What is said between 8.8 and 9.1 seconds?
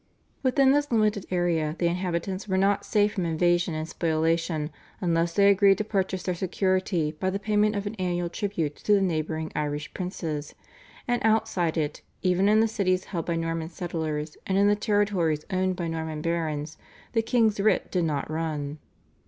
the